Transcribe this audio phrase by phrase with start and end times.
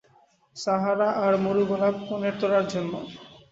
[0.55, 2.93] সাহারা আর মরু গোলাপ কনের তোড়ার জন্য।